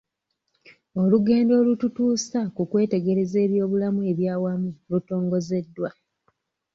Olugendo 1.01 1.51
olututuusa 1.61 2.39
ku 2.55 2.61
kwetegereza 2.71 3.37
ebyobulamu 3.45 4.01
eby'awamu 4.11 4.69
lutongozeddwa 4.89 5.89